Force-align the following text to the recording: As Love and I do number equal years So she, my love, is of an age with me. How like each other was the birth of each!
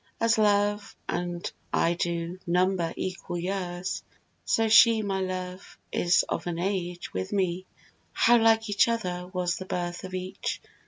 As 0.19 0.39
Love 0.39 0.95
and 1.07 1.51
I 1.71 1.93
do 1.93 2.39
number 2.47 2.91
equal 2.97 3.37
years 3.37 4.01
So 4.45 4.67
she, 4.67 5.03
my 5.03 5.19
love, 5.21 5.77
is 5.91 6.25
of 6.27 6.47
an 6.47 6.57
age 6.57 7.13
with 7.13 7.31
me. 7.31 7.67
How 8.11 8.39
like 8.39 8.67
each 8.67 8.87
other 8.87 9.27
was 9.31 9.57
the 9.57 9.65
birth 9.65 10.03
of 10.03 10.15
each! 10.15 10.59